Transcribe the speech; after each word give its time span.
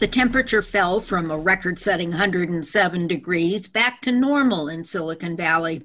the 0.00 0.08
temperature 0.08 0.62
fell 0.62 0.98
from 0.98 1.30
a 1.30 1.38
record 1.38 1.78
setting 1.78 2.10
107 2.10 3.06
degrees 3.06 3.68
back 3.68 4.00
to 4.00 4.10
normal 4.10 4.66
in 4.66 4.82
Silicon 4.82 5.36
Valley. 5.36 5.82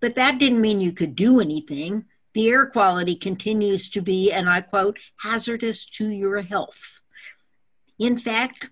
But 0.00 0.16
that 0.16 0.38
didn't 0.38 0.60
mean 0.60 0.80
you 0.80 0.90
could 0.90 1.14
do 1.14 1.40
anything. 1.40 2.06
The 2.34 2.48
air 2.48 2.66
quality 2.66 3.14
continues 3.14 3.88
to 3.90 4.02
be, 4.02 4.32
and 4.32 4.50
I 4.50 4.60
quote, 4.60 4.98
hazardous 5.20 5.88
to 5.90 6.10
your 6.10 6.42
health. 6.42 7.00
In 7.96 8.18
fact, 8.18 8.70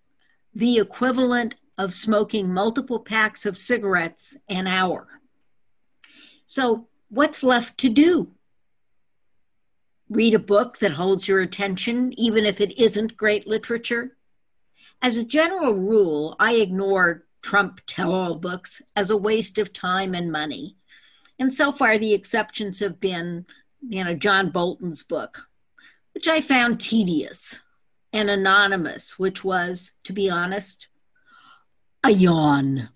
the 0.52 0.78
equivalent 0.78 1.54
of 1.78 1.94
smoking 1.94 2.52
multiple 2.52 2.98
packs 2.98 3.46
of 3.46 3.56
cigarettes 3.56 4.36
an 4.48 4.66
hour. 4.66 5.20
So, 6.48 6.88
what's 7.08 7.44
left 7.44 7.78
to 7.78 7.88
do? 7.88 8.32
Read 10.08 10.34
a 10.34 10.40
book 10.40 10.78
that 10.78 10.92
holds 10.92 11.28
your 11.28 11.40
attention, 11.40 12.12
even 12.18 12.44
if 12.44 12.60
it 12.60 12.76
isn't 12.76 13.16
great 13.16 13.46
literature? 13.46 14.16
As 15.02 15.16
a 15.16 15.24
general 15.24 15.74
rule, 15.74 16.36
I 16.38 16.54
ignore 16.54 17.24
Trump 17.42 17.80
tell 17.86 18.12
all 18.12 18.34
books 18.36 18.82
as 18.96 19.10
a 19.10 19.16
waste 19.16 19.58
of 19.58 19.72
time 19.72 20.14
and 20.14 20.32
money. 20.32 20.76
And 21.38 21.52
so 21.52 21.70
far, 21.70 21.98
the 21.98 22.14
exceptions 22.14 22.80
have 22.80 22.98
been, 22.98 23.46
you 23.86 24.02
know, 24.02 24.14
John 24.14 24.50
Bolton's 24.50 25.02
book, 25.02 25.48
which 26.14 26.26
I 26.26 26.40
found 26.40 26.80
tedious, 26.80 27.60
and 28.12 28.30
Anonymous, 28.30 29.18
which 29.18 29.44
was, 29.44 29.92
to 30.04 30.12
be 30.12 30.30
honest, 30.30 30.88
a 32.02 32.10
yawn. 32.10 32.88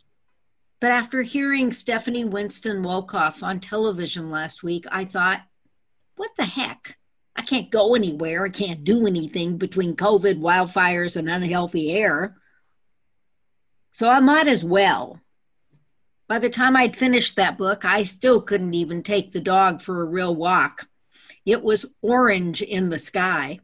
But 0.81 0.93
after 0.93 1.23
hearing 1.23 1.73
Stephanie 1.73 2.25
Winston 2.25 2.83
Wolkoff 2.83 3.43
on 3.43 3.61
television 3.61 4.31
last 4.31 4.63
week, 4.63 4.87
I 4.91 5.05
thought, 5.05 5.43
what 6.17 6.31
the 6.37 6.47
heck? 6.47 6.97
I 7.37 7.43
can't 7.43 7.71
go 7.71 7.95
anywhere. 7.95 8.45
I 8.45 8.51
can't 8.51 8.85
do 8.85 9.07
anything 9.07 9.57
between 9.57 9.97
COVID, 9.97 10.41
wildfires, 10.41 11.17
and 11.17 11.29
unhealthy 11.29 11.93
air. 11.93 12.37
So 13.93 14.09
I 14.09 14.21
might 14.21 14.49
as 14.49 14.65
well. 14.65 15.21
By 16.29 16.39
the 16.39 16.51
time 16.51 16.77
I'd 16.77 16.97
finished 16.97 17.37
that 17.37 17.59
book, 17.59 17.85
I 17.85 18.05
still 18.05 18.41
couldn't 18.41 18.75
even 18.75 19.03
take 19.03 19.33
the 19.33 19.41
dog 19.41 19.83
for 19.83 20.01
a 20.01 20.05
real 20.05 20.35
walk. 20.35 20.89
It 21.45 21.63
was 21.63 21.93
orange 22.03 22.63
in 22.63 22.89
the 22.89 22.99
sky. 22.99 23.61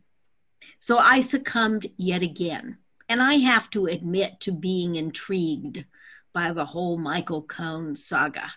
So 0.80 0.98
I 0.98 1.20
succumbed 1.20 1.88
yet 1.96 2.22
again. 2.22 2.78
And 3.08 3.22
I 3.22 3.34
have 3.34 3.70
to 3.70 3.86
admit 3.86 4.40
to 4.40 4.52
being 4.52 4.96
intrigued 4.96 5.84
by 6.32 6.52
the 6.52 6.64
whole 6.64 6.98
Michael 6.98 7.42
Cohen 7.42 7.94
saga. 7.94 8.52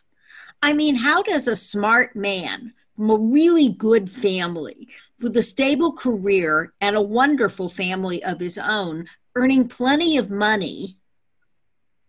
I 0.61 0.73
mean, 0.73 0.95
how 0.95 1.21
does 1.21 1.47
a 1.47 1.55
smart 1.55 2.15
man 2.15 2.73
from 2.99 3.11
a 3.11 3.15
really 3.15 3.69
good 3.69 4.11
family 4.11 4.89
with 5.21 5.37
a 5.37 5.41
stable 5.41 5.93
career 5.93 6.73
and 6.81 6.97
a 6.97 7.01
wonderful 7.01 7.69
family 7.69 8.21
of 8.21 8.41
his 8.41 8.57
own, 8.57 9.07
earning 9.35 9.69
plenty 9.69 10.17
of 10.17 10.29
money, 10.29 10.97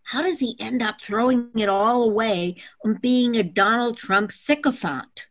how 0.02 0.20
does 0.20 0.40
he 0.40 0.56
end 0.58 0.82
up 0.82 1.00
throwing 1.00 1.48
it 1.54 1.68
all 1.68 2.02
away 2.02 2.56
on 2.84 2.94
being 2.94 3.36
a 3.36 3.44
Donald 3.44 3.98
Trump 3.98 4.32
sycophant 4.32 5.28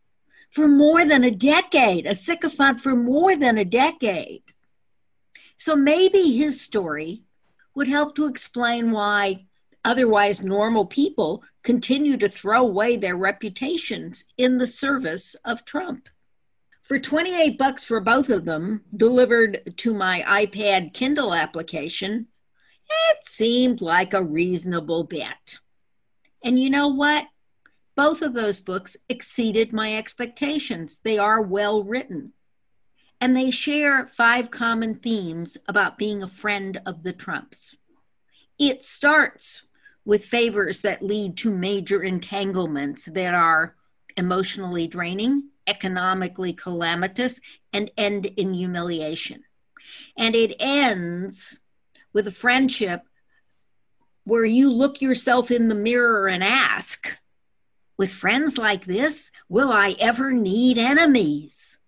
for 0.50 0.66
more 0.66 1.04
than 1.04 1.24
a 1.24 1.30
decade, 1.30 2.06
a 2.06 2.14
sycophant 2.14 2.80
for 2.80 2.96
more 2.96 3.36
than 3.36 3.58
a 3.58 3.64
decade? 3.66 4.42
So 5.58 5.76
maybe 5.76 6.38
his 6.38 6.58
story 6.58 7.24
would 7.74 7.86
help 7.86 8.14
to 8.14 8.24
explain 8.24 8.92
why 8.92 9.44
otherwise 9.84 10.42
normal 10.42 10.86
people 10.86 11.42
continue 11.62 12.16
to 12.16 12.28
throw 12.28 12.62
away 12.62 12.96
their 12.96 13.16
reputations 13.16 14.24
in 14.36 14.58
the 14.58 14.66
service 14.66 15.34
of 15.44 15.64
Trump. 15.64 16.08
For 16.82 16.98
28 16.98 17.56
bucks 17.56 17.84
for 17.84 18.00
both 18.00 18.30
of 18.30 18.44
them, 18.44 18.82
delivered 18.96 19.74
to 19.76 19.94
my 19.94 20.22
iPad 20.26 20.92
Kindle 20.92 21.32
application, 21.32 22.26
it 23.12 23.18
seemed 23.22 23.80
like 23.80 24.12
a 24.12 24.24
reasonable 24.24 25.04
bet. 25.04 25.58
And 26.42 26.58
you 26.58 26.68
know 26.68 26.88
what? 26.88 27.26
Both 27.94 28.22
of 28.22 28.34
those 28.34 28.60
books 28.60 28.96
exceeded 29.08 29.72
my 29.72 29.94
expectations. 29.96 30.98
They 31.04 31.18
are 31.18 31.40
well 31.40 31.84
written. 31.84 32.32
And 33.20 33.36
they 33.36 33.50
share 33.50 34.06
five 34.06 34.50
common 34.50 34.94
themes 34.94 35.58
about 35.68 35.98
being 35.98 36.22
a 36.22 36.28
friend 36.28 36.80
of 36.86 37.02
the 37.02 37.12
Trumps. 37.12 37.76
It 38.58 38.84
starts 38.84 39.62
with 40.04 40.24
favors 40.24 40.80
that 40.80 41.02
lead 41.02 41.36
to 41.36 41.50
major 41.50 42.02
entanglements 42.02 43.04
that 43.06 43.34
are 43.34 43.76
emotionally 44.16 44.88
draining, 44.88 45.50
economically 45.66 46.52
calamitous, 46.52 47.40
and 47.72 47.90
end 47.96 48.26
in 48.26 48.54
humiliation. 48.54 49.44
And 50.16 50.34
it 50.34 50.56
ends 50.58 51.60
with 52.12 52.26
a 52.26 52.32
friendship 52.32 53.02
where 54.24 54.44
you 54.44 54.72
look 54.72 55.00
yourself 55.00 55.50
in 55.50 55.68
the 55.68 55.74
mirror 55.74 56.28
and 56.28 56.42
ask, 56.42 57.18
with 57.96 58.10
friends 58.10 58.56
like 58.56 58.86
this, 58.86 59.30
will 59.48 59.70
I 59.70 59.94
ever 60.00 60.32
need 60.32 60.78
enemies? 60.78 61.78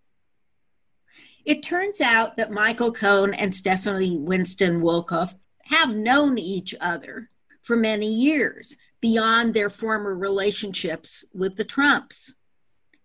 It 1.45 1.63
turns 1.63 2.01
out 2.01 2.37
that 2.37 2.51
Michael 2.51 2.93
Cohen 2.93 3.35
and 3.35 3.55
Stephanie 3.55 4.19
Winston 4.19 4.81
Wolkoff 4.81 5.35
have 5.65 5.95
known 5.95 6.39
each 6.39 6.75
other 6.81 7.31
for 7.63 7.77
many 7.77 8.13
years 8.13 8.77
beyond 9.01 9.55
their 9.55 9.71
former 9.71 10.15
relationships 10.15 11.25
with 11.33 11.57
the 11.57 11.65
Trumps. 11.65 12.35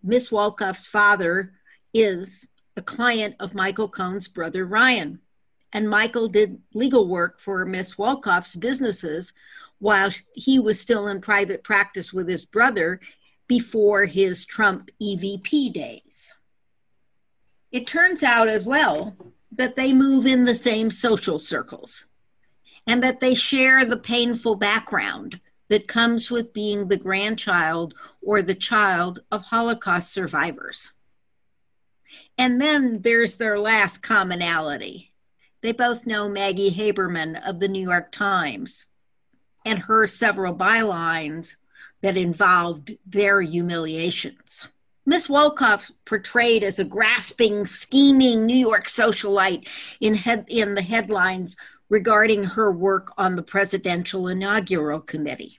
Miss 0.02 0.30
Wolkoff's 0.30 0.86
father 0.86 1.52
is 1.92 2.46
a 2.76 2.82
client 2.82 3.34
of 3.40 3.54
Michael 3.54 3.88
Cohen's 3.88 4.28
brother 4.28 4.64
Ryan. 4.64 5.20
And 5.72 5.90
Michael 5.90 6.28
did 6.28 6.62
legal 6.72 7.06
work 7.08 7.40
for 7.40 7.64
Miss 7.66 7.96
Wolkoff's 7.96 8.56
businesses 8.56 9.32
while 9.78 10.10
he 10.34 10.58
was 10.58 10.80
still 10.80 11.06
in 11.08 11.20
private 11.20 11.62
practice 11.62 12.12
with 12.12 12.28
his 12.28 12.46
brother 12.46 13.00
before 13.46 14.06
his 14.06 14.44
Trump 14.44 14.90
EVP 15.00 15.72
days. 15.72 16.36
It 17.70 17.86
turns 17.86 18.22
out 18.22 18.48
as 18.48 18.64
well 18.64 19.16
that 19.52 19.76
they 19.76 19.92
move 19.92 20.26
in 20.26 20.44
the 20.44 20.54
same 20.54 20.90
social 20.90 21.38
circles 21.38 22.06
and 22.88 23.02
that 23.02 23.20
they 23.20 23.34
share 23.34 23.84
the 23.84 23.98
painful 23.98 24.56
background 24.56 25.38
that 25.68 25.86
comes 25.86 26.30
with 26.30 26.54
being 26.54 26.88
the 26.88 26.96
grandchild 26.96 27.92
or 28.22 28.40
the 28.40 28.54
child 28.54 29.20
of 29.30 29.44
Holocaust 29.44 30.10
survivors. 30.10 30.92
And 32.38 32.58
then 32.58 33.02
there's 33.02 33.36
their 33.36 33.60
last 33.60 34.02
commonality. 34.02 35.12
They 35.60 35.72
both 35.72 36.06
know 36.06 36.30
Maggie 36.30 36.70
Haberman 36.70 37.46
of 37.46 37.60
the 37.60 37.68
New 37.68 37.86
York 37.86 38.10
Times 38.10 38.86
and 39.66 39.80
her 39.80 40.06
several 40.06 40.54
bylines 40.54 41.56
that 42.00 42.16
involved 42.16 42.96
their 43.04 43.42
humiliations. 43.42 44.68
Miss 45.04 45.26
Wolkoff 45.26 45.90
portrayed 46.06 46.62
as 46.62 46.78
a 46.78 46.84
grasping, 46.84 47.66
scheming 47.66 48.46
New 48.46 48.56
York 48.56 48.86
socialite 48.86 49.68
in, 50.00 50.14
head, 50.14 50.46
in 50.48 50.74
the 50.74 50.82
headlines 50.82 51.56
regarding 51.88 52.44
her 52.44 52.70
work 52.70 53.12
on 53.16 53.36
the 53.36 53.42
Presidential 53.42 54.28
Inaugural 54.28 55.00
Committee. 55.00 55.58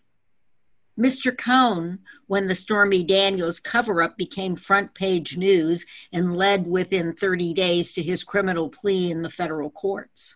Mr. 1.00 1.36
Cohen, 1.36 2.00
when 2.28 2.48
the 2.48 2.56
Stormy 2.56 3.04
Daniels 3.04 3.60
cover 3.60 4.02
up 4.02 4.18
became 4.18 4.56
front 4.58 4.94
page 4.94 5.38
news 5.38 5.86
and 6.12 6.36
led 6.36 6.68
within 6.68 7.14
30 7.14 7.54
days 7.54 7.94
to 7.94 8.04
his 8.04 8.24
criminal 8.24 8.68
plea 8.70 9.10
in 9.10 9.22
the 9.22 9.30
federal 9.30 9.70
courts. 9.70 10.36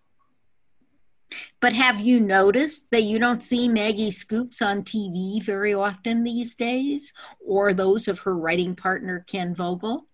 But 1.60 1.74
have 1.74 2.00
you 2.00 2.20
noticed 2.20 2.92
that 2.92 3.04
you 3.04 3.20
don't 3.20 3.44
see 3.44 3.68
Maggie 3.68 4.12
Scoops 4.12 4.62
on 4.62 4.84
TV 4.84 5.42
very 5.44 5.74
often 5.74 6.24
these 6.24 6.56
days, 6.56 7.12
or 7.46 7.74
those 7.74 8.08
of 8.08 8.20
her 8.20 8.36
writing 8.36 8.76
partner, 8.76 9.26
Ken 9.28 9.54
Vogel? 9.54 10.08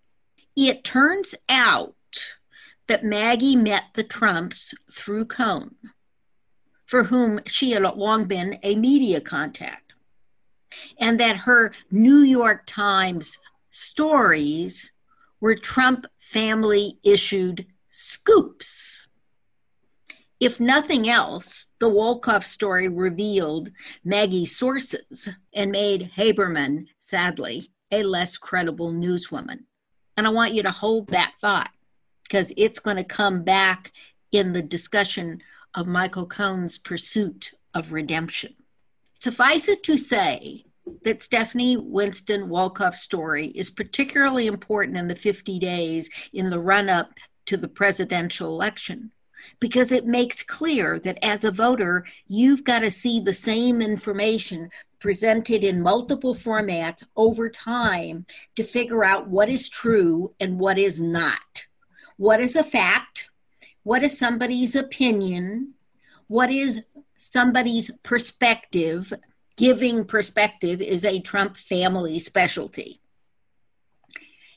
It 0.56 0.82
turns 0.82 1.34
out 1.48 1.94
that 2.90 3.04
Maggie 3.04 3.54
met 3.54 3.84
the 3.94 4.02
Trumps 4.02 4.74
through 4.92 5.24
Cohen, 5.26 5.76
for 6.84 7.04
whom 7.04 7.38
she 7.46 7.70
had 7.70 7.84
long 7.84 8.24
been 8.24 8.58
a 8.64 8.74
media 8.74 9.20
contact, 9.20 9.92
and 10.98 11.20
that 11.20 11.36
her 11.36 11.70
New 11.92 12.18
York 12.18 12.64
Times 12.66 13.38
stories 13.70 14.90
were 15.40 15.54
Trump 15.54 16.04
family 16.18 16.98
issued 17.04 17.64
scoops. 17.92 19.06
If 20.40 20.58
nothing 20.58 21.08
else, 21.08 21.68
the 21.78 21.88
Wolkoff 21.88 22.42
story 22.42 22.88
revealed 22.88 23.70
Maggie's 24.04 24.56
sources 24.56 25.28
and 25.54 25.70
made 25.70 26.10
Haberman, 26.16 26.86
sadly, 26.98 27.70
a 27.92 28.02
less 28.02 28.36
credible 28.36 28.90
newswoman. 28.90 29.60
And 30.16 30.26
I 30.26 30.30
want 30.30 30.54
you 30.54 30.64
to 30.64 30.72
hold 30.72 31.06
that 31.10 31.34
thought 31.40 31.70
because 32.30 32.52
it's 32.56 32.78
going 32.78 32.96
to 32.96 33.04
come 33.04 33.42
back 33.42 33.92
in 34.30 34.52
the 34.52 34.62
discussion 34.62 35.42
of 35.74 35.88
Michael 35.88 36.26
Cohen's 36.26 36.78
pursuit 36.78 37.52
of 37.74 37.92
redemption. 37.92 38.54
Suffice 39.18 39.68
it 39.68 39.82
to 39.82 39.96
say 39.98 40.64
that 41.02 41.22
Stephanie 41.22 41.76
Winston 41.76 42.48
Wolkoff's 42.48 43.00
story 43.00 43.48
is 43.48 43.70
particularly 43.70 44.46
important 44.46 44.96
in 44.96 45.08
the 45.08 45.16
50 45.16 45.58
days 45.58 46.08
in 46.32 46.50
the 46.50 46.60
run 46.60 46.88
up 46.88 47.14
to 47.46 47.56
the 47.56 47.68
presidential 47.68 48.48
election 48.48 49.10
because 49.58 49.90
it 49.90 50.06
makes 50.06 50.42
clear 50.42 51.00
that 51.00 51.18
as 51.22 51.44
a 51.44 51.50
voter, 51.50 52.04
you've 52.28 52.62
got 52.62 52.80
to 52.80 52.90
see 52.90 53.18
the 53.18 53.32
same 53.32 53.80
information 53.80 54.70
presented 55.00 55.64
in 55.64 55.82
multiple 55.82 56.34
formats 56.34 57.04
over 57.16 57.48
time 57.48 58.26
to 58.54 58.62
figure 58.62 59.02
out 59.02 59.28
what 59.28 59.48
is 59.48 59.68
true 59.68 60.34
and 60.38 60.60
what 60.60 60.78
is 60.78 61.00
not. 61.00 61.66
What 62.20 62.42
is 62.42 62.54
a 62.54 62.62
fact? 62.62 63.30
What 63.82 64.02
is 64.02 64.18
somebody's 64.18 64.76
opinion? 64.76 65.72
What 66.26 66.52
is 66.52 66.82
somebody's 67.16 67.90
perspective? 68.02 69.10
Giving 69.56 70.04
perspective 70.04 70.82
is 70.82 71.02
a 71.02 71.20
Trump 71.20 71.56
family 71.56 72.18
specialty. 72.18 73.00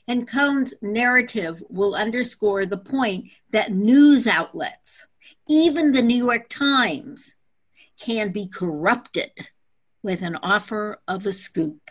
And 0.06 0.28
Cohen's 0.28 0.74
narrative 0.82 1.62
will 1.70 1.94
underscore 1.94 2.66
the 2.66 2.76
point 2.76 3.30
that 3.50 3.72
news 3.72 4.26
outlets, 4.26 5.06
even 5.48 5.92
the 5.92 6.02
New 6.02 6.22
York 6.22 6.50
Times, 6.50 7.36
can 7.98 8.30
be 8.30 8.46
corrupted 8.46 9.30
with 10.02 10.20
an 10.20 10.36
offer 10.42 11.00
of 11.08 11.26
a 11.26 11.32
scoop. 11.32 11.90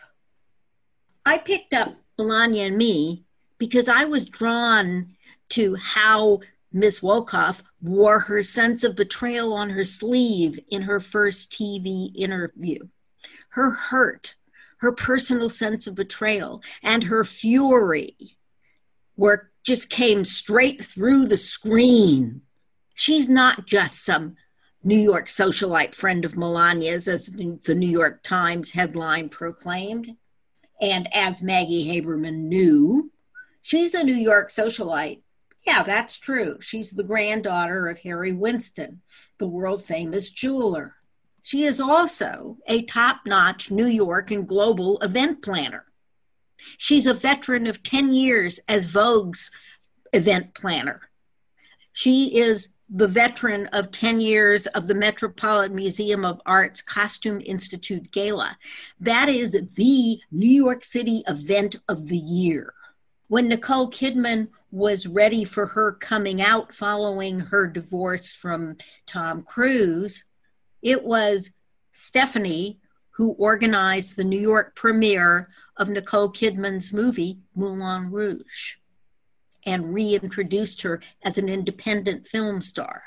I 1.25 1.39
picked 1.39 1.73
up 1.73 1.95
Melania 2.15 2.67
and 2.67 2.77
me 2.77 3.23
because 3.57 3.89
I 3.89 4.05
was 4.05 4.25
drawn 4.25 5.15
to 5.53 5.75
how 5.75 6.39
Miss 6.71 7.01
Wolkoff 7.01 7.61
wore 7.81 8.19
her 8.21 8.41
sense 8.43 8.83
of 8.83 8.95
betrayal 8.95 9.53
on 9.53 9.71
her 9.71 9.85
sleeve 9.85 10.59
in 10.69 10.83
her 10.83 10.99
first 10.99 11.51
TV 11.51 12.11
interview. 12.15 12.87
Her 13.49 13.71
hurt 13.71 14.35
her 14.77 14.91
personal 14.91 15.49
sense 15.49 15.87
of 15.87 15.95
betrayal 15.95 16.61
and 16.81 17.05
her 17.05 17.23
fury 17.23 18.17
were 19.15 19.49
just 19.63 19.89
came 19.89 20.25
straight 20.25 20.83
through 20.83 21.25
the 21.27 21.37
screen. 21.37 22.41
She's 22.93 23.29
not 23.29 23.65
just 23.65 24.03
some 24.03 24.35
New 24.83 24.99
York 24.99 25.27
socialite 25.27 25.95
friend 25.95 26.25
of 26.25 26.33
Melania's, 26.33 27.07
as 27.07 27.27
the 27.27 27.75
New 27.75 27.89
York 27.89 28.23
Times 28.23 28.71
headline 28.71 29.29
proclaimed. 29.29 30.17
And 30.81 31.07
as 31.15 31.41
Maggie 31.41 31.87
Haberman 31.87 32.49
knew, 32.49 33.11
she's 33.61 33.93
a 33.93 34.03
New 34.03 34.15
York 34.15 34.49
socialite. 34.49 35.21
Yeah, 35.65 35.83
that's 35.83 36.17
true. 36.17 36.57
She's 36.61 36.91
the 36.91 37.03
granddaughter 37.03 37.87
of 37.87 38.01
Harry 38.01 38.33
Winston, 38.33 39.01
the 39.37 39.47
world 39.47 39.83
famous 39.83 40.29
jeweler. 40.29 40.95
She 41.41 41.63
is 41.63 41.79
also 41.79 42.57
a 42.67 42.83
top 42.83 43.21
notch 43.25 43.71
New 43.71 43.85
York 43.85 44.31
and 44.31 44.47
global 44.47 44.99
event 44.99 45.41
planner. 45.41 45.85
She's 46.77 47.05
a 47.05 47.13
veteran 47.13 47.67
of 47.67 47.83
10 47.83 48.13
years 48.13 48.59
as 48.67 48.91
Vogue's 48.91 49.51
event 50.13 50.53
planner. 50.53 51.09
She 51.91 52.35
is 52.37 52.69
the 52.89 53.07
veteran 53.07 53.67
of 53.67 53.91
10 53.91 54.21
years 54.21 54.67
of 54.67 54.87
the 54.87 54.93
Metropolitan 54.93 55.75
Museum 55.75 56.23
of 56.23 56.41
Art's 56.45 56.81
Costume 56.81 57.41
Institute 57.43 58.11
Gala. 58.11 58.57
That 58.99 59.29
is 59.29 59.51
the 59.75 60.19
New 60.31 60.63
York 60.63 60.83
City 60.83 61.23
event 61.27 61.77
of 61.89 62.07
the 62.07 62.17
year. 62.17 62.73
When 63.27 63.47
Nicole 63.47 63.89
Kidman 63.89 64.49
was 64.73 65.05
ready 65.05 65.43
for 65.43 65.67
her 65.67 65.91
coming 65.91 66.41
out 66.41 66.73
following 66.73 67.39
her 67.39 67.67
divorce 67.67 68.33
from 68.33 68.75
Tom 69.05 69.43
Cruise, 69.43 70.25
it 70.81 71.03
was 71.03 71.51
Stephanie 71.91 72.79
who 73.11 73.33
organized 73.33 74.15
the 74.15 74.23
New 74.23 74.39
York 74.39 74.75
premiere 74.75 75.47
of 75.77 75.89
Nicole 75.89 76.31
Kidman's 76.31 76.91
movie, 76.91 77.37
Moulin 77.53 78.09
Rouge, 78.09 78.77
and 79.63 79.93
reintroduced 79.93 80.81
her 80.81 80.99
as 81.21 81.37
an 81.37 81.49
independent 81.49 82.25
film 82.25 82.59
star. 82.59 83.03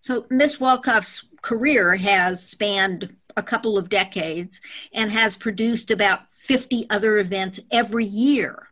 So, 0.00 0.24
Miss 0.30 0.56
Wolkoff's 0.56 1.28
career 1.42 1.96
has 1.96 2.42
spanned 2.48 3.14
a 3.36 3.42
couple 3.42 3.76
of 3.76 3.90
decades 3.90 4.62
and 4.94 5.12
has 5.12 5.36
produced 5.36 5.90
about 5.90 6.30
50 6.30 6.88
other 6.88 7.18
events 7.18 7.60
every 7.70 8.06
year 8.06 8.69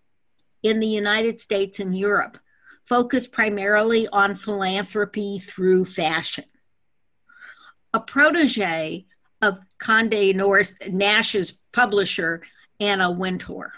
in 0.63 0.81
the 0.81 0.87
United 0.87 1.41
States 1.41 1.81
and 1.81 1.97
Europe, 1.97 2.39
focused 2.85 3.33
primarily 3.33 4.09
on 4.09 4.35
philanthropy 4.35 5.39
through 5.39 5.85
fashion 5.85 6.45
a 7.93 8.01
protege 8.01 9.07
of 9.41 9.59
Conde 9.79 10.37
North 10.37 10.75
Nash's 10.89 11.53
publisher, 11.73 12.43
Anna 12.81 13.11
Wintour. 13.11 13.73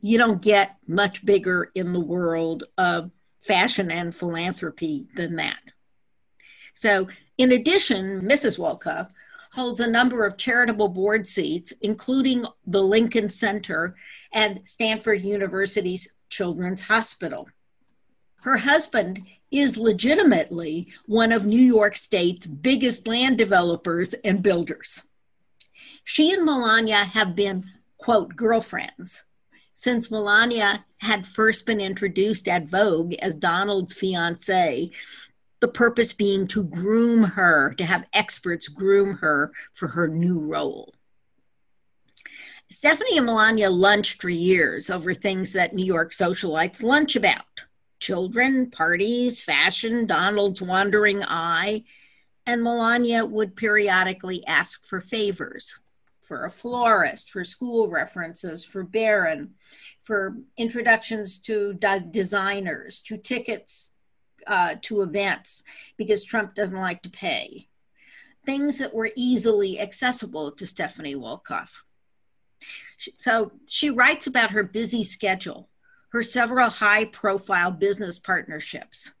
You 0.00 0.18
don't 0.18 0.42
get 0.42 0.76
much 0.86 1.24
bigger 1.24 1.70
in 1.74 1.92
the 1.92 2.00
world 2.00 2.64
of 2.76 3.10
fashion 3.38 3.90
and 3.90 4.14
philanthropy 4.14 5.06
than 5.14 5.36
that. 5.36 5.60
So, 6.74 7.08
in 7.38 7.52
addition, 7.52 8.22
Mrs. 8.22 8.58
Wolkoff 8.58 9.10
holds 9.52 9.80
a 9.80 9.86
number 9.86 10.24
of 10.24 10.38
charitable 10.38 10.88
board 10.88 11.28
seats, 11.28 11.72
including 11.82 12.46
the 12.66 12.82
Lincoln 12.82 13.28
Center 13.28 13.94
and 14.32 14.60
Stanford 14.64 15.22
University's 15.22 16.14
Children's 16.32 16.80
Hospital. 16.82 17.48
Her 18.42 18.56
husband 18.56 19.22
is 19.52 19.76
legitimately 19.76 20.88
one 21.06 21.30
of 21.30 21.46
New 21.46 21.60
York 21.60 21.96
State's 21.96 22.46
biggest 22.46 23.06
land 23.06 23.38
developers 23.38 24.14
and 24.24 24.42
builders. 24.42 25.02
She 26.02 26.32
and 26.32 26.44
Melania 26.44 27.04
have 27.04 27.36
been, 27.36 27.62
quote, 27.98 28.34
girlfriends 28.34 29.22
since 29.74 30.10
Melania 30.10 30.84
had 30.98 31.26
first 31.26 31.66
been 31.66 31.80
introduced 31.80 32.46
at 32.46 32.68
Vogue 32.68 33.14
as 33.14 33.34
Donald's 33.34 33.94
fiancee, 33.94 34.92
the 35.60 35.68
purpose 35.68 36.12
being 36.12 36.46
to 36.48 36.64
groom 36.64 37.24
her, 37.24 37.74
to 37.74 37.84
have 37.84 38.06
experts 38.12 38.68
groom 38.68 39.16
her 39.18 39.52
for 39.72 39.88
her 39.88 40.06
new 40.06 40.40
role. 40.40 40.94
Stephanie 42.72 43.18
and 43.18 43.26
Melania 43.26 43.70
lunched 43.70 44.20
for 44.20 44.30
years 44.30 44.88
over 44.88 45.12
things 45.12 45.52
that 45.52 45.74
New 45.74 45.84
York 45.84 46.12
socialites 46.12 46.82
lunch 46.82 47.16
about 47.16 47.44
children, 48.00 48.70
parties, 48.70 49.40
fashion, 49.40 50.06
Donald's 50.06 50.60
wandering 50.60 51.22
eye, 51.22 51.84
and 52.46 52.62
Melania 52.62 53.24
would 53.24 53.54
periodically 53.54 54.44
ask 54.46 54.84
for 54.84 55.00
favors 55.00 55.74
for 56.22 56.44
a 56.44 56.50
florist, 56.50 57.30
for 57.30 57.44
school 57.44 57.88
references, 57.88 58.64
for 58.64 58.82
Barron, 58.82 59.54
for 60.00 60.36
introductions 60.56 61.38
to 61.40 61.78
designers, 62.10 63.00
to 63.00 63.16
tickets 63.16 63.92
uh, 64.46 64.76
to 64.82 65.02
events, 65.02 65.62
because 65.96 66.24
Trump 66.24 66.54
doesn't 66.54 66.76
like 66.76 67.02
to 67.02 67.10
pay. 67.10 67.68
Things 68.44 68.78
that 68.78 68.94
were 68.94 69.10
easily 69.14 69.78
accessible 69.78 70.50
to 70.52 70.66
Stephanie 70.66 71.14
Wolkoff. 71.14 71.82
So 73.16 73.52
she 73.68 73.90
writes 73.90 74.26
about 74.26 74.52
her 74.52 74.62
busy 74.62 75.04
schedule 75.04 75.68
her 76.12 76.22
several 76.22 76.68
high 76.68 77.06
profile 77.06 77.70
business 77.70 78.18
partnerships. 78.18 79.12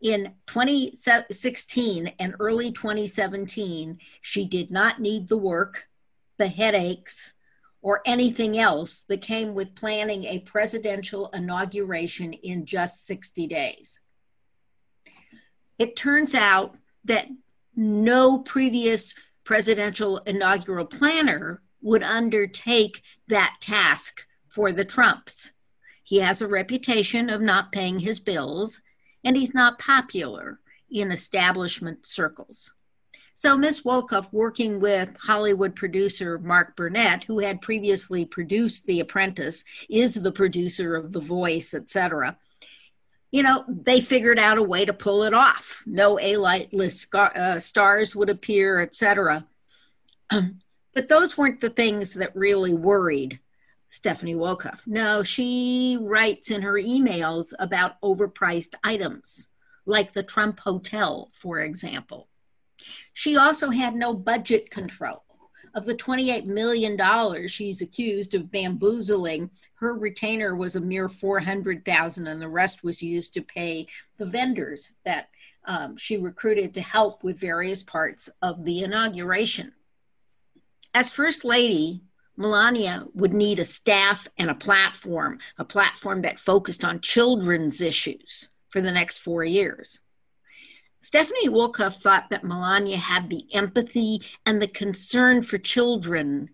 In 0.00 0.34
2016 0.46 2.12
and 2.18 2.34
early 2.40 2.72
2017, 2.72 3.98
she 4.20 4.44
did 4.44 4.70
not 4.70 5.00
need 5.00 5.28
the 5.28 5.38
work, 5.38 5.88
the 6.38 6.48
headaches, 6.48 7.34
or 7.82 8.02
anything 8.04 8.58
else 8.58 9.04
that 9.08 9.22
came 9.22 9.54
with 9.54 9.76
planning 9.76 10.24
a 10.24 10.40
presidential 10.40 11.30
inauguration 11.32 12.32
in 12.32 12.66
just 12.66 13.06
60 13.06 13.46
days. 13.46 14.00
It 15.78 15.94
turns 15.94 16.34
out 16.34 16.76
that 17.04 17.28
no 17.76 18.38
previous 18.38 19.14
presidential 19.44 20.18
inaugural 20.18 20.86
planner 20.86 21.62
would 21.86 22.02
undertake 22.02 23.00
that 23.28 23.58
task 23.60 24.26
for 24.48 24.72
the 24.72 24.84
Trumps. 24.84 25.52
He 26.02 26.18
has 26.18 26.42
a 26.42 26.48
reputation 26.48 27.30
of 27.30 27.40
not 27.40 27.70
paying 27.70 28.00
his 28.00 28.18
bills, 28.18 28.80
and 29.22 29.36
he's 29.36 29.54
not 29.54 29.78
popular 29.78 30.58
in 30.90 31.12
establishment 31.12 32.04
circles. 32.04 32.72
So, 33.34 33.56
Miss 33.56 33.82
Wolkoff, 33.82 34.32
working 34.32 34.80
with 34.80 35.16
Hollywood 35.20 35.76
producer 35.76 36.40
Mark 36.40 36.74
Burnett, 36.74 37.22
who 37.24 37.38
had 37.38 37.62
previously 37.62 38.24
produced 38.24 38.86
The 38.86 38.98
Apprentice, 38.98 39.62
is 39.88 40.14
the 40.14 40.32
producer 40.32 40.96
of 40.96 41.12
The 41.12 41.20
Voice, 41.20 41.72
etc., 41.72 42.36
you 43.30 43.42
know, 43.42 43.64
they 43.68 44.00
figured 44.00 44.38
out 44.38 44.58
a 44.58 44.62
way 44.62 44.84
to 44.84 44.92
pull 44.92 45.22
it 45.24 45.34
off. 45.34 45.82
No 45.84 46.18
A 46.18 46.36
list 46.36 47.14
uh, 47.14 47.60
stars 47.60 48.16
would 48.16 48.30
appear, 48.30 48.80
etc. 48.80 49.46
but 50.96 51.08
those 51.08 51.36
weren't 51.36 51.60
the 51.60 51.68
things 51.68 52.14
that 52.14 52.34
really 52.34 52.72
worried 52.72 53.38
Stephanie 53.90 54.34
Wolkoff. 54.34 54.86
No, 54.86 55.22
she 55.22 55.98
writes 56.00 56.50
in 56.50 56.62
her 56.62 56.72
emails 56.72 57.52
about 57.58 58.00
overpriced 58.00 58.74
items, 58.82 59.48
like 59.84 60.14
the 60.14 60.22
Trump 60.22 60.58
Hotel, 60.60 61.28
for 61.34 61.60
example. 61.60 62.28
She 63.12 63.36
also 63.36 63.68
had 63.68 63.94
no 63.94 64.14
budget 64.14 64.70
control. 64.70 65.22
Of 65.74 65.84
the 65.84 65.94
$28 65.94 66.46
million 66.46 67.46
she's 67.46 67.82
accused 67.82 68.34
of 68.34 68.50
bamboozling, 68.50 69.50
her 69.74 69.94
retainer 69.98 70.56
was 70.56 70.76
a 70.76 70.80
mere 70.80 71.10
400,000 71.10 72.26
and 72.26 72.40
the 72.40 72.48
rest 72.48 72.82
was 72.82 73.02
used 73.02 73.34
to 73.34 73.42
pay 73.42 73.86
the 74.16 74.24
vendors 74.24 74.92
that 75.04 75.28
um, 75.66 75.98
she 75.98 76.16
recruited 76.16 76.72
to 76.72 76.80
help 76.80 77.22
with 77.22 77.38
various 77.38 77.82
parts 77.82 78.30
of 78.40 78.64
the 78.64 78.82
inauguration. 78.82 79.72
As 80.96 81.10
First 81.10 81.44
Lady, 81.44 82.00
Melania 82.38 83.04
would 83.12 83.34
need 83.34 83.58
a 83.58 83.66
staff 83.66 84.28
and 84.38 84.48
a 84.48 84.54
platform, 84.54 85.40
a 85.58 85.64
platform 85.64 86.22
that 86.22 86.38
focused 86.38 86.86
on 86.86 87.02
children's 87.02 87.82
issues 87.82 88.48
for 88.70 88.80
the 88.80 88.90
next 88.90 89.18
four 89.18 89.44
years. 89.44 90.00
Stephanie 91.02 91.50
Wolkoff 91.50 91.96
thought 91.96 92.30
that 92.30 92.44
Melania 92.44 92.96
had 92.96 93.28
the 93.28 93.44
empathy 93.52 94.22
and 94.46 94.62
the 94.62 94.66
concern 94.66 95.42
for 95.42 95.58
children 95.58 96.48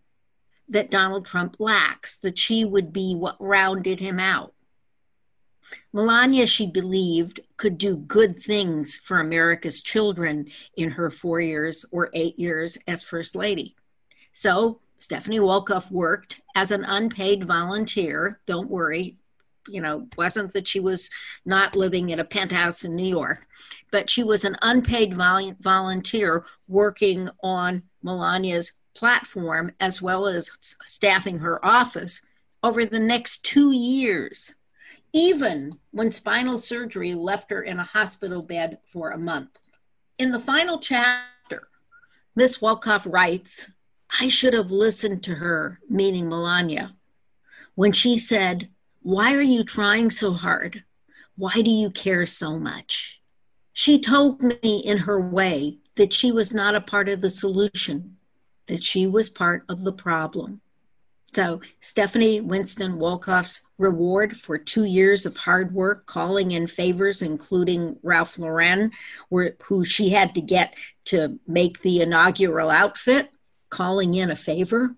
that 0.69 0.91
Donald 0.91 1.25
Trump 1.25 1.55
lacks, 1.61 2.17
that 2.17 2.37
she 2.37 2.65
would 2.65 2.93
be 2.93 3.15
what 3.15 3.37
rounded 3.39 4.01
him 4.01 4.19
out. 4.19 4.55
Melania, 5.93 6.49
she 6.49 6.67
believed, 6.67 7.39
could 7.57 7.79
do 7.79 7.95
good 7.97 8.35
things 8.35 8.97
for 8.97 9.21
America's 9.21 9.81
children 9.81 10.51
in 10.77 10.91
her 10.91 11.13
four 11.13 11.41
years 11.41 11.85
or 11.93 12.11
eight 12.13 12.41
years 12.41 12.77
as 12.89 13.05
First 13.05 13.37
Lady. 13.37 13.77
So 14.33 14.81
Stephanie 14.99 15.41
Wolkoff 15.41 15.91
worked 15.91 16.41
as 16.55 16.71
an 16.71 16.85
unpaid 16.85 17.45
volunteer. 17.45 18.41
Don't 18.47 18.71
worry, 18.71 19.17
you 19.69 19.81
know, 19.81 20.09
wasn't 20.17 20.53
that 20.53 20.69
she 20.69 20.81
was 20.81 21.11
not 21.45 21.77
living 21.77 22.11
in 22.11 22.21
a 22.21 22.25
penthouse 22.25 22.85
in 22.85 22.97
New 22.97 23.09
York, 23.09 23.39
but 23.91 24.09
she 24.09 24.23
was 24.23 24.45
an 24.45 24.57
unpaid 24.63 25.15
vol- 25.15 25.57
volunteer 25.61 26.45
working 26.69 27.29
on 27.43 27.83
Melania's 28.05 28.73
platform 28.95 29.73
as 29.81 30.03
well 30.03 30.27
as 30.27 30.51
staffing 30.85 31.39
her 31.39 31.65
office 31.65 32.21
over 32.63 32.85
the 32.85 32.99
next 32.99 33.43
two 33.45 33.73
years, 33.73 34.55
even 35.13 35.79
when 35.91 36.13
spinal 36.13 36.59
surgery 36.59 37.15
left 37.15 37.51
her 37.51 37.63
in 37.63 37.79
a 37.79 37.85
hospital 37.85 38.43
bed 38.43 38.79
for 38.85 39.11
a 39.11 39.19
month. 39.19 39.59
In 40.19 40.31
the 40.31 40.39
final 40.39 40.79
chapter, 40.79 41.69
Miss 42.37 42.59
Wolkoff 42.59 43.11
writes, 43.11 43.73
I 44.21 44.29
should 44.29 44.53
have 44.53 44.71
listened 44.71 45.23
to 45.25 45.37
her, 45.37 45.81
meaning 45.89 46.29
Melania, 46.29 46.95
when 47.75 47.93
she 47.93 48.19
said, 48.19 48.69
why 49.01 49.35
are 49.35 49.43
you 49.43 49.65
trying 49.65 50.11
so 50.11 50.33
hard? 50.33 50.85
Why 51.37 51.63
do 51.63 51.71
you 51.71 51.91
care 51.91 52.27
so 52.27 52.59
much? 52.59 53.21
She 53.73 53.99
told 53.99 54.43
me 54.43 54.83
in 54.85 54.99
her 54.99 55.21
way 55.21 55.79
that 55.97 56.13
she 56.13 56.31
was 56.31 56.53
not 56.53 56.75
a 56.75 56.81
part 56.81 57.09
of 57.09 57.21
the 57.21 57.31
solution, 57.31 58.17
that 58.67 58.85
she 58.85 59.07
was 59.07 59.31
part 59.31 59.65
of 59.69 59.83
the 59.83 59.93
problem. 59.93 60.61
So, 61.35 61.63
Stephanie 61.81 62.43
Winston 62.43 62.99
Wolkoff's 62.99 63.63
reward 63.79 64.37
for 64.37 64.59
two 64.59 64.85
years 64.85 65.25
of 65.25 65.39
hard 65.39 65.73
work, 65.73 66.05
calling 66.05 66.51
in 66.51 66.67
favors, 66.67 67.23
including 67.23 67.97
Ralph 68.03 68.39
Lauren, 68.39 68.93
who 69.31 69.85
she 69.87 70.11
had 70.11 70.35
to 70.35 70.43
get 70.43 70.75
to 71.07 71.41
make 71.47 71.81
the 71.81 72.03
inaugural 72.03 72.69
outfit, 72.69 73.31
calling 73.73 74.13
in 74.15 74.31
a 74.31 74.37
favor, 74.37 74.95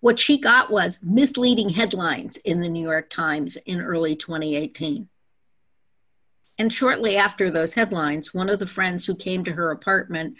what 0.00 0.20
she 0.20 0.38
got 0.38 0.70
was 0.70 0.98
misleading 1.02 1.70
headlines 1.70 2.36
in 2.38 2.60
the 2.60 2.68
New 2.68 2.86
York 2.86 3.10
Times 3.10 3.56
in 3.64 3.80
early 3.80 4.14
2018. 4.14 5.08
And 6.58 6.72
shortly 6.72 7.16
after 7.16 7.50
those 7.50 7.74
headlines, 7.74 8.34
one 8.34 8.50
of 8.50 8.58
the 8.58 8.66
friends 8.66 9.06
who 9.06 9.14
came 9.14 9.42
to 9.44 9.52
her 9.52 9.70
apartment 9.70 10.36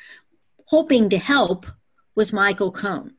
hoping 0.67 1.09
to 1.11 1.19
help 1.19 1.67
was 2.15 2.33
Michael 2.33 2.71
Cohen. 2.71 3.15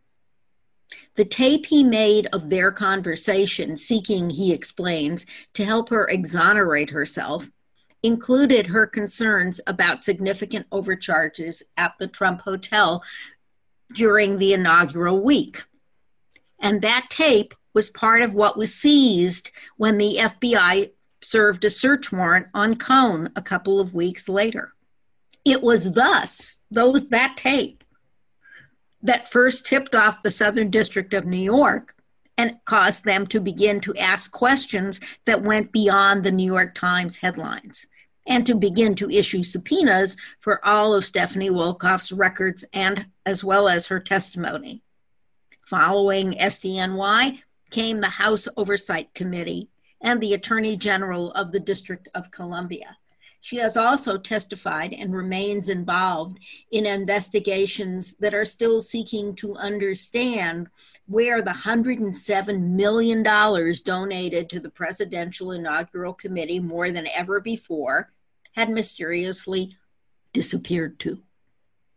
The 1.16 1.26
tape 1.26 1.66
he 1.66 1.84
made 1.84 2.28
of 2.32 2.50
their 2.50 2.72
conversation, 2.72 3.78
seeking, 3.78 4.30
he 4.30 4.54
explains, 4.54 5.26
to 5.56 5.66
help 5.66 5.90
her 5.90 6.08
exonerate 6.08 6.92
herself, 6.92 7.50
included 8.04 8.68
her 8.68 8.86
concerns 8.86 9.60
about 9.66 10.04
significant 10.04 10.68
overcharges 10.72 11.64
at 11.78 11.94
the 12.00 12.08
Trump 12.08 12.42
Hotel 12.42 13.04
during 13.94 14.38
the 14.38 14.54
inaugural 14.54 15.20
week. 15.22 15.64
And 16.60 16.82
that 16.82 17.08
tape 17.10 17.54
was 17.74 17.90
part 17.90 18.22
of 18.22 18.34
what 18.34 18.58
was 18.58 18.74
seized 18.74 19.52
when 19.78 19.98
the 19.98 20.18
FBI 20.20 20.92
served 21.22 21.64
a 21.66 21.70
search 21.70 22.12
warrant 22.12 22.48
on 22.54 22.76
Cohen 22.76 23.30
a 23.36 23.42
couple 23.42 23.80
of 23.80 23.94
weeks 23.94 24.28
later. 24.28 24.74
It 25.46 25.62
was 25.62 25.94
thus 25.94 26.56
those 26.70 27.10
that 27.10 27.38
tape 27.38 27.84
that 29.02 29.30
first 29.30 29.66
tipped 29.66 29.96
off 29.96 30.22
the 30.22 30.32
Southern 30.32 30.70
District 30.70 31.14
of 31.14 31.26
New 31.26 31.38
York 31.38 31.96
and 32.38 32.58
caused 32.66 33.04
them 33.04 33.26
to 33.28 33.40
begin 33.40 33.82
to 33.82 33.96
ask 33.98 34.32
questions 34.32 35.00
that 35.26 35.44
went 35.44 35.72
beyond 35.72 36.24
the 36.24 36.32
New 36.32 36.52
York 36.52 36.76
Times 36.76 37.18
headlines 37.18 37.88
and 38.28 38.46
to 38.46 38.56
begin 38.56 38.96
to 38.96 39.10
issue 39.10 39.44
subpoenas 39.44 40.16
for 40.40 40.66
all 40.66 40.94
of 40.94 41.06
Stephanie 41.06 41.50
Wolkoff's 41.50 42.12
records 42.12 42.64
and 42.74 43.06
as 43.26 43.44
well 43.44 43.68
as 43.68 43.88
her 43.88 44.00
testimony. 44.00 44.84
Following 45.66 46.34
SDNY 46.34 47.42
came 47.70 48.02
the 48.02 48.10
House 48.10 48.48
Oversight 48.58 49.14
Committee 49.14 49.70
and 50.02 50.20
the 50.20 50.34
Attorney 50.34 50.76
General 50.76 51.32
of 51.32 51.52
the 51.52 51.60
District 51.60 52.08
of 52.14 52.32
Columbia. 52.32 52.98
She 53.44 53.58
has 53.58 53.76
also 53.76 54.20
testified 54.20 54.94
and 54.94 55.16
remains 55.16 55.68
involved 55.68 56.38
in 56.72 56.86
investigations 56.86 58.18
that 58.18 58.36
are 58.36 58.46
still 58.46 58.80
seeking 58.82 59.34
to 59.36 59.56
understand 59.56 60.68
where 61.08 61.42
the 61.42 61.52
$107 61.52 62.62
million 62.62 63.24
donated 63.24 64.50
to 64.50 64.60
the 64.60 64.70
Presidential 64.70 65.52
Inaugural 65.52 66.14
Committee 66.14 66.60
more 66.60 66.92
than 66.92 67.08
ever 67.08 67.40
before 67.40 68.12
had 68.56 68.70
mysteriously 68.70 69.76
disappeared 70.34 71.00
to. 71.00 71.24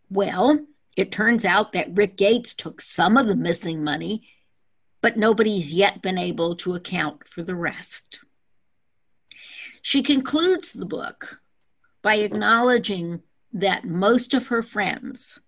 Well, 0.08 0.66
it 0.96 1.10
turns 1.10 1.44
out 1.44 1.72
that 1.72 1.96
Rick 1.96 2.16
Gates 2.16 2.54
took 2.54 2.80
some 2.80 3.16
of 3.16 3.26
the 3.26 3.36
missing 3.36 3.82
money, 3.82 4.28
but 5.00 5.16
nobody's 5.16 5.72
yet 5.72 6.02
been 6.02 6.18
able 6.18 6.54
to 6.56 6.74
account 6.74 7.26
for 7.26 7.42
the 7.42 7.54
rest. 7.54 8.20
She 9.82 10.02
concludes 10.02 10.72
the 10.72 10.86
book 10.86 11.40
by 12.00 12.16
acknowledging 12.16 13.22
that 13.52 13.84
most 13.84 14.34
of 14.34 14.48
her 14.48 14.62
friends 14.62 15.40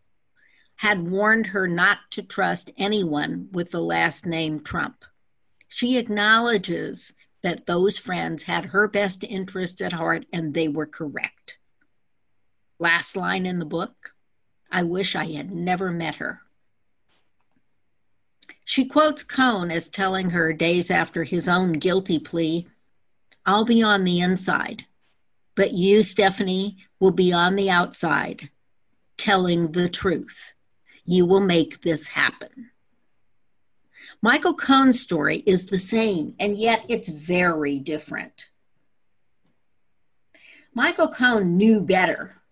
had 0.80 1.08
warned 1.08 1.48
her 1.48 1.66
not 1.66 1.98
to 2.10 2.22
trust 2.22 2.70
anyone 2.76 3.48
with 3.52 3.70
the 3.70 3.80
last 3.80 4.26
name 4.26 4.60
Trump. 4.60 5.04
She 5.68 5.96
acknowledges 5.96 7.14
that 7.42 7.66
those 7.66 7.98
friends 7.98 8.44
had 8.44 8.66
her 8.66 8.88
best 8.88 9.24
interests 9.24 9.80
at 9.80 9.92
heart 9.92 10.26
and 10.32 10.52
they 10.52 10.68
were 10.68 10.86
correct. 10.86 11.58
Last 12.78 13.16
line 13.16 13.46
in 13.46 13.58
the 13.58 13.64
book 13.64 14.15
I 14.70 14.82
wish 14.82 15.14
I 15.14 15.26
had 15.26 15.50
never 15.50 15.90
met 15.90 16.16
her. 16.16 16.42
She 18.64 18.84
quotes 18.84 19.22
Cohen 19.22 19.70
as 19.70 19.88
telling 19.88 20.30
her 20.30 20.52
days 20.52 20.90
after 20.90 21.24
his 21.24 21.48
own 21.48 21.74
guilty 21.74 22.18
plea 22.18 22.66
I'll 23.46 23.64
be 23.64 23.80
on 23.80 24.02
the 24.02 24.18
inside, 24.18 24.86
but 25.54 25.72
you, 25.72 26.02
Stephanie, 26.02 26.78
will 26.98 27.12
be 27.12 27.32
on 27.32 27.54
the 27.54 27.70
outside, 27.70 28.50
telling 29.16 29.70
the 29.70 29.88
truth. 29.88 30.52
You 31.04 31.26
will 31.26 31.40
make 31.40 31.82
this 31.82 32.08
happen. 32.08 32.70
Michael 34.20 34.54
Cohen's 34.54 35.00
story 35.00 35.44
is 35.46 35.66
the 35.66 35.78
same, 35.78 36.34
and 36.40 36.56
yet 36.56 36.84
it's 36.88 37.08
very 37.08 37.78
different. 37.78 38.48
Michael 40.74 41.08
Cohen 41.08 41.56
knew 41.56 41.80
better 41.80 42.42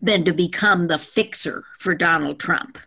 than 0.00 0.24
to 0.24 0.32
become 0.32 0.86
the 0.86 0.98
fixer 0.98 1.64
for 1.78 1.94
Donald 1.94 2.38
Trump. 2.38 2.78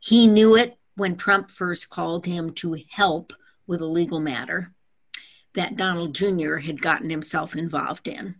He 0.00 0.26
knew 0.26 0.56
it 0.56 0.78
when 0.96 1.16
Trump 1.16 1.50
first 1.50 1.90
called 1.90 2.26
him 2.26 2.52
to 2.54 2.78
help 2.90 3.32
with 3.66 3.80
a 3.80 3.86
legal 3.86 4.20
matter 4.20 4.72
that 5.54 5.76
Donald 5.76 6.14
Jr. 6.14 6.56
had 6.56 6.80
gotten 6.80 7.10
himself 7.10 7.54
involved 7.54 8.08
in. 8.08 8.36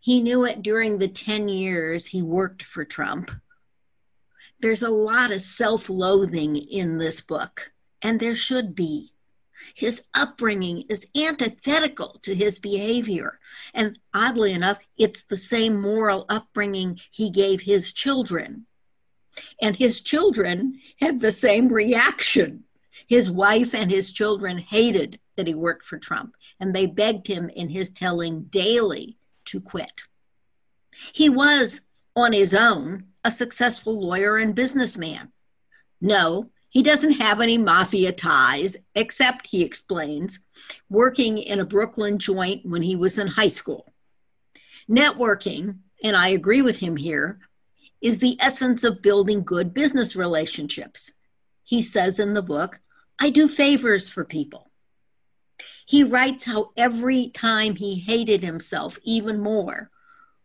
He 0.00 0.20
knew 0.20 0.44
it 0.44 0.62
during 0.62 0.98
the 0.98 1.08
10 1.08 1.48
years 1.48 2.06
he 2.06 2.20
worked 2.20 2.62
for 2.62 2.84
Trump. 2.84 3.30
There's 4.60 4.82
a 4.82 4.90
lot 4.90 5.30
of 5.30 5.40
self 5.40 5.88
loathing 5.88 6.56
in 6.56 6.98
this 6.98 7.20
book, 7.20 7.72
and 8.02 8.20
there 8.20 8.36
should 8.36 8.74
be. 8.74 9.13
His 9.74 10.06
upbringing 10.14 10.84
is 10.88 11.06
antithetical 11.16 12.18
to 12.22 12.34
his 12.34 12.58
behavior. 12.58 13.38
And 13.72 13.98
oddly 14.12 14.52
enough, 14.52 14.78
it's 14.96 15.22
the 15.22 15.36
same 15.36 15.80
moral 15.80 16.26
upbringing 16.28 17.00
he 17.10 17.30
gave 17.30 17.62
his 17.62 17.92
children. 17.92 18.66
And 19.60 19.76
his 19.76 20.00
children 20.00 20.80
had 21.00 21.20
the 21.20 21.32
same 21.32 21.68
reaction. 21.68 22.64
His 23.06 23.30
wife 23.30 23.74
and 23.74 23.90
his 23.90 24.12
children 24.12 24.58
hated 24.58 25.20
that 25.36 25.46
he 25.46 25.54
worked 25.54 25.84
for 25.84 25.98
Trump, 25.98 26.34
and 26.60 26.74
they 26.74 26.86
begged 26.86 27.26
him 27.26 27.48
in 27.48 27.70
his 27.70 27.92
telling 27.92 28.44
daily 28.44 29.18
to 29.46 29.60
quit. 29.60 30.02
He 31.12 31.28
was, 31.28 31.80
on 32.14 32.32
his 32.32 32.54
own, 32.54 33.08
a 33.24 33.32
successful 33.32 34.00
lawyer 34.00 34.36
and 34.36 34.54
businessman. 34.54 35.32
No, 36.00 36.50
he 36.74 36.82
doesn't 36.82 37.12
have 37.12 37.40
any 37.40 37.56
mafia 37.56 38.10
ties, 38.10 38.76
except, 38.96 39.46
he 39.46 39.62
explains, 39.62 40.40
working 40.90 41.38
in 41.38 41.60
a 41.60 41.64
Brooklyn 41.64 42.18
joint 42.18 42.66
when 42.66 42.82
he 42.82 42.96
was 42.96 43.16
in 43.16 43.28
high 43.28 43.48
school. 43.48 43.94
Networking, 44.90 45.78
and 46.02 46.16
I 46.16 46.28
agree 46.28 46.62
with 46.62 46.80
him 46.80 46.96
here, 46.96 47.38
is 48.02 48.18
the 48.18 48.36
essence 48.40 48.82
of 48.82 49.02
building 49.02 49.44
good 49.44 49.72
business 49.72 50.16
relationships. 50.16 51.12
He 51.62 51.80
says 51.80 52.18
in 52.18 52.34
the 52.34 52.42
book, 52.42 52.80
I 53.20 53.30
do 53.30 53.46
favors 53.46 54.08
for 54.08 54.24
people. 54.24 54.68
He 55.86 56.02
writes 56.02 56.44
how 56.44 56.72
every 56.76 57.28
time 57.28 57.76
he 57.76 58.00
hated 58.00 58.42
himself 58.42 58.98
even 59.04 59.38
more 59.38 59.90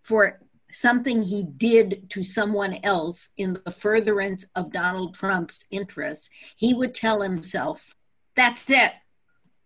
for 0.04 0.40
something 0.72 1.22
he 1.22 1.44
did 1.44 2.10
to 2.10 2.24
someone 2.24 2.80
else 2.84 3.30
in 3.38 3.58
the 3.66 3.72
furtherance 3.72 4.46
of 4.56 4.72
Donald 4.72 5.16
Trump's 5.16 5.66
interests, 5.72 6.30
he 6.56 6.74
would 6.74 6.94
tell 6.94 7.22
himself, 7.22 7.94
That's 8.36 8.70
it, 8.70 8.92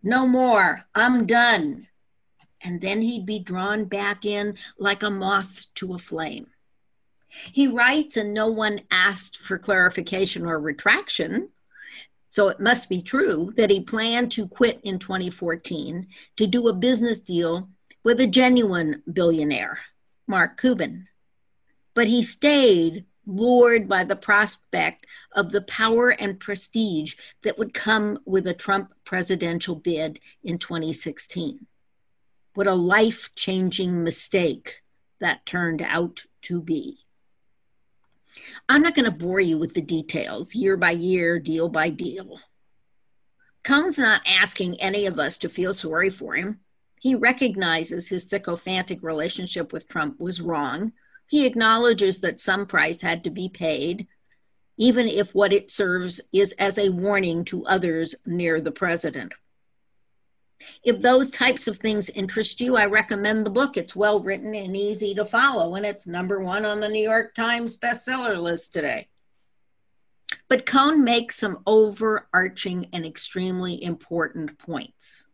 no 0.02 0.28
more, 0.28 0.86
I'm 0.94 1.26
done. 1.26 1.88
And 2.64 2.82
then 2.82 3.02
he'd 3.02 3.26
be 3.26 3.40
drawn 3.40 3.86
back 3.86 4.26
in 4.26 4.58
like 4.78 5.04
a 5.04 5.10
moth 5.10 5.66
to 5.76 5.94
a 5.94 5.98
flame. 5.98 6.48
He 7.52 7.68
writes, 7.68 8.16
and 8.16 8.34
no 8.34 8.48
one 8.48 8.82
asked 8.92 9.38
for 9.38 9.58
clarification 9.58 10.46
or 10.46 10.60
retraction. 10.60 11.50
So 12.30 12.48
it 12.48 12.60
must 12.60 12.90
be 12.90 13.02
true 13.02 13.54
that 13.58 13.70
he 13.70 13.80
planned 13.80 14.32
to 14.34 14.48
quit 14.48 14.80
in 14.84 15.00
2014 15.00 16.08
to 16.38 16.48
do 16.48 16.68
a 16.68 16.74
business 16.74 17.20
deal 17.20 17.70
with 18.04 18.20
a 18.20 18.28
genuine 18.28 19.02
billionaire, 19.12 19.80
Mark 20.28 20.60
Cuban. 20.60 21.08
But 21.94 22.08
he 22.08 22.22
stayed 22.22 23.06
lured 23.26 23.88
by 23.88 24.04
the 24.04 24.16
prospect 24.16 25.06
of 25.32 25.52
the 25.52 25.62
power 25.62 26.10
and 26.10 26.40
prestige 26.40 27.16
that 27.44 27.58
would 27.58 27.74
come 27.74 28.20
with 28.26 28.46
a 28.48 28.54
Trump 28.54 28.94
presidential 29.06 29.76
bid 29.76 30.20
in 30.44 30.58
2016. 30.58 31.68
What 32.54 32.68
a 32.68 32.74
life 32.74 33.34
changing 33.36 34.04
mistake 34.04 34.82
that 35.20 35.46
turned 35.46 35.82
out 35.82 36.22
to 36.44 36.62
be. 36.62 37.00
I'm 38.68 38.82
not 38.82 38.96
going 38.96 39.06
to 39.06 39.12
bore 39.12 39.40
you 39.40 39.58
with 39.58 39.74
the 39.74 39.82
details, 39.82 40.56
year 40.56 40.76
by 40.76 40.92
year, 40.92 41.40
deal 41.40 41.70
by 41.70 41.90
deal. 41.90 42.40
Cohen's 43.64 44.00
not 44.00 44.22
asking 44.28 44.80
any 44.82 45.06
of 45.06 45.18
us 45.18 45.38
to 45.40 45.50
feel 45.50 45.74
sorry 45.74 46.10
for 46.10 46.36
him. 46.36 46.60
He 47.04 47.16
recognizes 47.16 48.08
his 48.08 48.24
sycophantic 48.24 49.04
relationship 49.04 49.74
with 49.74 49.90
Trump 49.90 50.22
was 50.22 50.40
wrong. 50.40 50.94
He 51.28 51.46
acknowledges 51.46 52.22
that 52.22 52.40
some 52.40 52.66
price 52.66 53.02
had 53.02 53.26
to 53.26 53.30
be 53.30 53.50
paid, 53.50 54.08
even 54.78 55.10
if 55.10 55.36
what 55.36 55.52
it 55.52 55.70
serves 55.70 56.22
is 56.32 56.54
as 56.54 56.78
a 56.78 56.92
warning 56.92 57.44
to 57.44 57.66
others 57.66 58.16
near 58.26 58.62
the 58.62 58.72
president. 58.72 59.34
If 60.82 61.02
those 61.02 61.30
types 61.30 61.68
of 61.68 61.78
things 61.78 62.10
interest 62.12 62.62
you, 62.62 62.78
I 62.78 62.86
recommend 62.86 63.46
the 63.46 63.50
book. 63.50 63.76
It's 63.76 63.98
well 63.98 64.22
written 64.22 64.56
and 64.56 64.78
easy 64.78 65.14
to 65.16 65.26
follow, 65.26 65.76
and 65.76 65.86
it's 65.86 66.08
number 66.08 66.40
one 66.40 66.64
on 66.64 66.80
the 66.80 66.88
New 66.88 67.04
York 67.04 67.36
Times 67.36 67.76
bestseller 67.76 68.42
list 68.42 68.72
today. 68.72 69.10
But 70.48 70.66
Cohen 70.66 71.04
makes 71.04 71.36
some 71.36 71.64
overarching 71.68 72.88
and 72.94 73.06
extremely 73.06 73.84
important 73.84 74.58
points. 74.58 75.28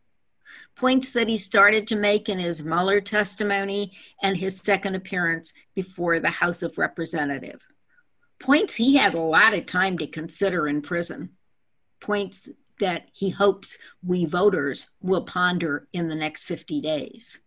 Points 0.76 1.10
that 1.12 1.28
he 1.28 1.38
started 1.38 1.86
to 1.88 1.96
make 1.96 2.28
in 2.28 2.38
his 2.38 2.64
Mueller 2.64 3.00
testimony 3.00 3.92
and 4.22 4.36
his 4.36 4.58
second 4.58 4.94
appearance 4.94 5.52
before 5.74 6.20
the 6.20 6.30
House 6.30 6.62
of 6.62 6.78
Representatives. 6.78 7.62
Points 8.38 8.76
he 8.76 8.96
had 8.96 9.14
a 9.14 9.20
lot 9.20 9.54
of 9.54 9.66
time 9.66 9.98
to 9.98 10.06
consider 10.06 10.66
in 10.66 10.80
prison. 10.80 11.30
Points 12.00 12.48
that 12.80 13.08
he 13.12 13.30
hopes 13.30 13.76
we 14.02 14.24
voters 14.24 14.88
will 15.02 15.22
ponder 15.22 15.86
in 15.92 16.08
the 16.08 16.14
next 16.14 16.44
50 16.44 16.80
days. 16.80 17.40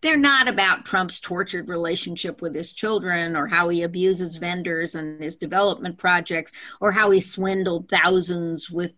They're 0.00 0.16
not 0.16 0.46
about 0.46 0.84
Trump's 0.84 1.18
tortured 1.18 1.68
relationship 1.68 2.40
with 2.40 2.54
his 2.54 2.72
children 2.72 3.34
or 3.34 3.48
how 3.48 3.68
he 3.68 3.82
abuses 3.82 4.36
vendors 4.36 4.94
and 4.94 5.20
his 5.20 5.34
development 5.34 5.98
projects 5.98 6.52
or 6.80 6.92
how 6.92 7.10
he 7.10 7.20
swindled 7.20 7.88
thousands 7.88 8.70
with 8.70 8.92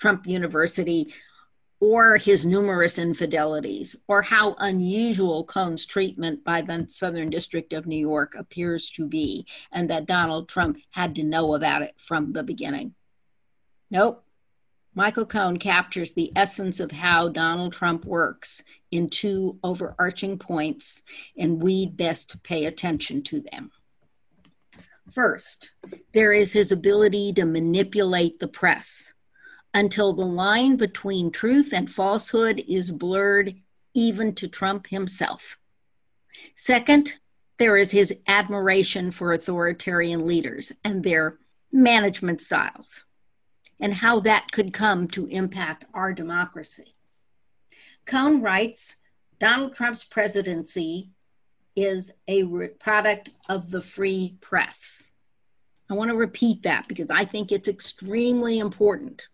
Trump 0.00 0.26
University 0.26 1.12
or 1.80 2.18
his 2.18 2.44
numerous 2.44 2.98
infidelities, 2.98 3.96
or 4.06 4.22
how 4.22 4.54
unusual 4.58 5.44
Cohen's 5.44 5.86
treatment 5.86 6.44
by 6.44 6.60
the 6.60 6.86
Southern 6.90 7.30
District 7.30 7.72
of 7.72 7.86
New 7.86 7.98
York 7.98 8.34
appears 8.34 8.90
to 8.90 9.06
be, 9.06 9.46
and 9.72 9.88
that 9.88 10.06
Donald 10.06 10.48
Trump 10.48 10.78
had 10.90 11.14
to 11.14 11.22
know 11.22 11.54
about 11.54 11.80
it 11.80 11.94
from 11.96 12.32
the 12.32 12.42
beginning. 12.42 12.94
Nope, 13.90 14.24
Michael 14.94 15.24
Cohen 15.24 15.58
captures 15.58 16.12
the 16.12 16.32
essence 16.36 16.80
of 16.80 16.92
how 16.92 17.28
Donald 17.28 17.72
Trump 17.72 18.04
works 18.04 18.62
in 18.90 19.08
two 19.08 19.58
overarching 19.62 20.38
points, 20.38 21.02
and 21.38 21.62
we'd 21.62 21.96
best 21.96 22.42
pay 22.42 22.66
attention 22.66 23.22
to 23.22 23.40
them. 23.40 23.70
First, 25.10 25.70
there 26.12 26.32
is 26.32 26.52
his 26.52 26.70
ability 26.70 27.32
to 27.34 27.44
manipulate 27.44 28.38
the 28.38 28.48
press 28.48 29.14
until 29.72 30.12
the 30.12 30.24
line 30.24 30.76
between 30.76 31.30
truth 31.30 31.72
and 31.72 31.90
falsehood 31.90 32.62
is 32.68 32.90
blurred 32.90 33.54
even 33.94 34.34
to 34.34 34.48
Trump 34.48 34.88
himself. 34.88 35.58
Second, 36.54 37.14
there 37.58 37.76
is 37.76 37.90
his 37.90 38.14
admiration 38.26 39.10
for 39.10 39.32
authoritarian 39.32 40.26
leaders 40.26 40.72
and 40.84 41.04
their 41.04 41.38
management 41.70 42.40
styles 42.40 43.04
and 43.78 43.94
how 43.94 44.20
that 44.20 44.50
could 44.52 44.72
come 44.72 45.08
to 45.08 45.26
impact 45.26 45.84
our 45.94 46.12
democracy. 46.12 46.94
Cohen 48.06 48.42
writes 48.42 48.96
Donald 49.38 49.74
Trump's 49.74 50.04
presidency 50.04 51.10
is 51.76 52.12
a 52.28 52.44
product 52.78 53.30
of 53.48 53.70
the 53.70 53.80
free 53.80 54.36
press. 54.40 55.10
I 55.88 55.94
want 55.94 56.10
to 56.10 56.16
repeat 56.16 56.62
that 56.64 56.88
because 56.88 57.08
I 57.10 57.24
think 57.24 57.50
it's 57.50 57.68
extremely 57.68 58.58
important. 58.58 59.28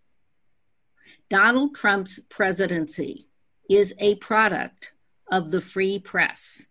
Donald 1.28 1.74
Trump's 1.74 2.20
presidency 2.28 3.26
is 3.68 3.94
a 3.98 4.14
product 4.16 4.92
of 5.30 5.50
the 5.50 5.60
free 5.60 5.98
press. 5.98 6.66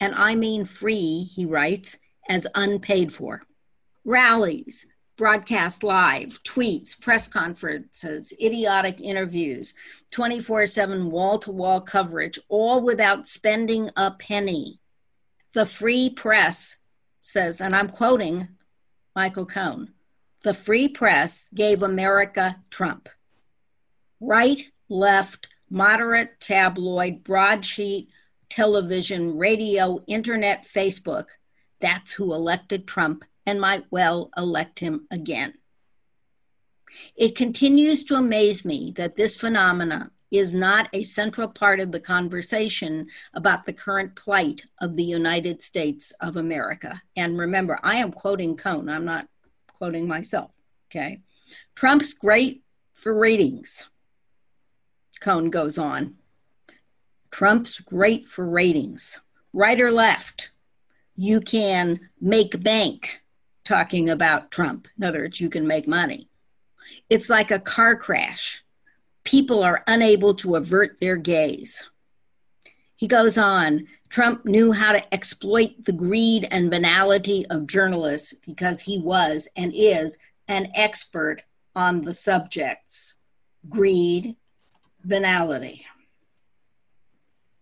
And 0.00 0.14
I 0.14 0.34
mean 0.34 0.64
free, 0.64 1.22
he 1.22 1.44
writes, 1.44 1.98
as 2.28 2.46
unpaid 2.54 3.12
for. 3.12 3.42
Rallies, 4.04 4.86
broadcast 5.16 5.82
live, 5.82 6.42
tweets, 6.42 6.98
press 6.98 7.28
conferences, 7.28 8.32
idiotic 8.40 9.00
interviews, 9.00 9.74
24 10.10 10.66
7 10.66 11.10
wall 11.10 11.38
to 11.38 11.52
wall 11.52 11.80
coverage, 11.80 12.38
all 12.48 12.80
without 12.80 13.28
spending 13.28 13.90
a 13.96 14.10
penny. 14.10 14.80
The 15.52 15.66
free 15.66 16.10
press 16.10 16.76
says, 17.20 17.60
and 17.60 17.76
I'm 17.76 17.88
quoting 17.88 18.48
Michael 19.14 19.46
Cohen 19.46 19.94
the 20.42 20.54
free 20.54 20.88
press 20.88 21.50
gave 21.54 21.82
America 21.82 22.56
Trump. 22.70 23.08
Right, 24.20 24.62
left, 24.88 25.48
moderate, 25.70 26.40
tabloid, 26.40 27.24
broadsheet, 27.24 28.08
television, 28.50 29.38
radio, 29.38 30.00
internet, 30.06 30.64
Facebook. 30.64 31.26
That's 31.80 32.14
who 32.14 32.34
elected 32.34 32.86
Trump 32.86 33.24
and 33.46 33.60
might 33.60 33.84
well 33.90 34.30
elect 34.36 34.80
him 34.80 35.06
again. 35.10 35.54
It 37.16 37.36
continues 37.36 38.04
to 38.04 38.16
amaze 38.16 38.64
me 38.64 38.92
that 38.96 39.16
this 39.16 39.36
phenomena 39.36 40.10
is 40.30 40.54
not 40.54 40.88
a 40.92 41.02
central 41.02 41.48
part 41.48 41.80
of 41.80 41.92
the 41.92 42.00
conversation 42.00 43.06
about 43.34 43.64
the 43.64 43.72
current 43.72 44.14
plight 44.14 44.62
of 44.80 44.96
the 44.96 45.04
United 45.04 45.60
States 45.60 46.12
of 46.20 46.36
America. 46.36 47.02
And 47.16 47.38
remember, 47.38 47.78
I 47.82 47.96
am 47.96 48.12
quoting 48.12 48.56
Cohen, 48.56 48.88
I'm 48.88 49.04
not 49.04 49.26
quoting 49.66 50.06
myself, 50.06 50.52
okay? 50.88 51.20
Trump's 51.74 52.14
great 52.14 52.62
for 52.92 53.14
ratings. 53.14 53.88
Cohen 55.20 55.50
goes 55.50 55.78
on. 55.78 56.16
Trump's 57.30 57.80
great 57.80 58.24
for 58.24 58.46
ratings. 58.48 59.20
Right 59.52 59.80
or 59.80 59.90
left, 59.92 60.50
you 61.14 61.40
can 61.40 62.08
make 62.20 62.62
bank 62.62 63.20
talking 63.64 64.08
about 64.08 64.50
Trump. 64.50 64.88
In 64.96 65.04
other 65.04 65.20
words, 65.20 65.40
you 65.40 65.50
can 65.50 65.66
make 65.66 65.86
money. 65.86 66.28
It's 67.08 67.30
like 67.30 67.50
a 67.50 67.58
car 67.60 67.94
crash. 67.96 68.62
people 69.22 69.62
are 69.62 69.84
unable 69.86 70.34
to 70.34 70.56
avert 70.56 70.98
their 70.98 71.16
gaze. 71.16 71.90
He 72.96 73.06
goes 73.06 73.36
on 73.38 73.86
Trump 74.08 74.44
knew 74.44 74.72
how 74.72 74.92
to 74.92 75.14
exploit 75.14 75.84
the 75.84 75.92
greed 75.92 76.48
and 76.50 76.68
banality 76.68 77.46
of 77.46 77.68
journalists 77.68 78.34
because 78.34 78.80
he 78.80 78.98
was 78.98 79.48
and 79.56 79.72
is 79.74 80.18
an 80.48 80.72
expert 80.74 81.42
on 81.76 82.02
the 82.02 82.12
subjects 82.12 83.14
greed, 83.68 84.36
banality. 85.04 85.86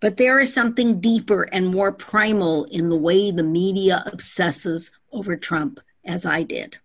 But 0.01 0.17
there 0.17 0.39
is 0.39 0.55
something 0.55 1.01
deeper 1.01 1.43
and 1.43 1.69
more 1.69 1.93
primal 1.93 2.65
in 2.65 2.89
the 2.89 2.97
way 2.97 3.31
the 3.31 3.43
media 3.43 4.05
obsesses 4.07 4.93
over 5.13 5.37
Trump, 5.37 5.81
as 6.05 6.25
I 6.25 6.45
did. 6.45 6.79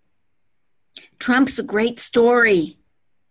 Trump's 1.20 1.60
a 1.60 1.64
great 1.64 2.00
story. 2.00 2.78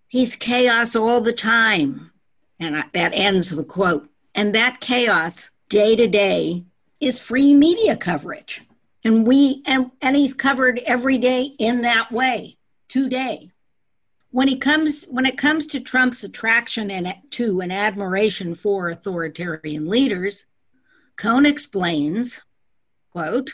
He's 0.09 0.37
chaos 0.37 0.95
all 0.95 1.21
the 1.21 1.33
time. 1.33 2.13
And 2.61 2.85
that 2.93 3.13
ends 3.13 3.51
the 3.51 3.65
quote. 3.65 4.09
And 4.35 4.55
that 4.55 4.81
chaos, 4.81 5.51
day 5.69 5.97
to 5.97 6.07
day, 6.07 6.65
is 7.01 7.21
free 7.21 7.55
media 7.55 7.97
coverage. 7.97 8.63
And 9.05 9.27
we 9.27 9.63
and, 9.67 9.91
and 10.01 10.15
he's 10.15 10.35
covered 10.35 10.81
every 10.87 11.19
day 11.19 11.55
in 11.59 11.83
that 11.83 12.13
way 12.13 12.57
today. 12.89 13.52
When 14.33 14.49
he 14.49 14.57
comes 14.57 15.05
when 15.05 15.27
it 15.27 15.37
comes 15.37 15.67
to 15.67 15.81
Trump's 15.81 16.25
attraction 16.25 16.91
and 16.91 17.15
to 17.33 17.61
and 17.61 17.71
admiration 17.71 18.55
for 18.55 18.89
authoritarian 18.89 19.87
leaders, 19.89 20.47
Cohen 21.17 21.45
explains, 21.45 22.41
quote, 23.11 23.53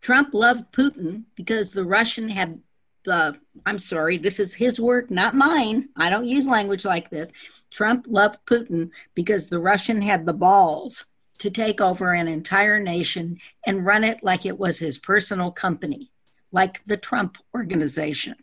Trump 0.00 0.32
loved 0.32 0.72
Putin 0.72 1.24
because 1.34 1.72
the 1.72 1.84
Russian 1.84 2.28
had 2.28 2.60
the 3.04 3.40
I'm 3.66 3.80
sorry, 3.80 4.18
this 4.18 4.38
is 4.38 4.54
his 4.54 4.78
word, 4.78 5.10
not 5.10 5.34
mine. 5.34 5.88
I 5.96 6.10
don't 6.10 6.26
use 6.26 6.46
language 6.46 6.84
like 6.84 7.10
this. 7.10 7.32
Trump 7.68 8.06
loved 8.08 8.38
Putin 8.46 8.90
because 9.16 9.48
the 9.48 9.58
Russian 9.58 10.00
had 10.02 10.26
the 10.26 10.32
balls 10.32 11.06
to 11.38 11.50
take 11.50 11.80
over 11.80 12.12
an 12.12 12.28
entire 12.28 12.78
nation 12.78 13.38
and 13.66 13.84
run 13.84 14.04
it 14.04 14.22
like 14.22 14.46
it 14.46 14.60
was 14.60 14.78
his 14.78 14.96
personal 14.96 15.50
company, 15.50 16.12
like 16.52 16.84
the 16.84 16.96
Trump 16.96 17.38
organization. 17.52 18.36